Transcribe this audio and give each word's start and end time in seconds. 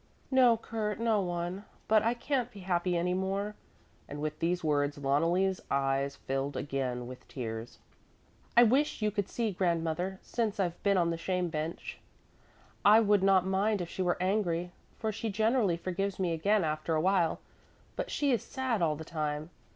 "No, 0.31 0.57
Kurt, 0.57 0.99
no 0.99 1.21
one, 1.21 1.63
but 1.87 2.01
I 2.01 2.15
can't 2.15 2.49
be 2.49 2.61
happy 2.61 2.97
any 2.97 3.13
more," 3.13 3.53
and 4.07 4.19
with 4.19 4.39
these 4.39 4.63
words 4.63 4.97
Loneli's 4.97 5.61
eyes 5.69 6.15
filled 6.15 6.57
again 6.57 7.05
with 7.05 7.27
tears. 7.27 7.77
"I 8.57 8.63
wish 8.63 9.03
you 9.03 9.11
could 9.11 9.29
see 9.29 9.51
grandmother 9.51 10.17
since 10.23 10.59
I've 10.59 10.81
been 10.81 10.97
on 10.97 11.11
the 11.11 11.17
shame 11.19 11.49
bench. 11.49 11.99
I 12.83 12.99
would 12.99 13.21
not 13.21 13.45
mind 13.45 13.79
if 13.79 13.89
she 13.91 14.01
were 14.01 14.17
angry, 14.19 14.71
for 14.97 15.11
she 15.11 15.29
generally 15.29 15.77
forgives 15.77 16.17
me 16.17 16.33
again 16.33 16.63
after 16.63 16.95
a 16.95 17.01
while; 17.01 17.39
but 17.95 18.09
she 18.09 18.31
is 18.31 18.41
sad 18.41 18.81
all 18.81 18.95
the 18.95 19.05
time. 19.05 19.51